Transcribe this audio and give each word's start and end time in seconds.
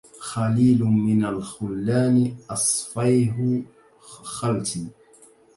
خليل 0.19 0.83
من 0.83 1.25
الخلان 1.25 2.35
أصفيه 2.49 3.61
خلتي 4.21 4.87